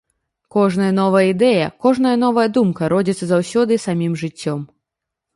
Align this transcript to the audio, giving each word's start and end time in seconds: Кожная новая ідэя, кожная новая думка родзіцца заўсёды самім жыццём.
Кожная 0.53 0.87
новая 0.99 1.19
ідэя, 1.33 1.67
кожная 1.85 2.13
новая 2.23 2.45
думка 2.55 2.89
родзіцца 2.93 3.25
заўсёды 3.33 3.77
самім 3.85 4.15
жыццём. 4.23 4.65